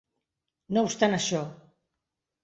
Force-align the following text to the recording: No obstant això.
No 0.77 0.83
obstant 0.87 1.13
això. 1.17 1.41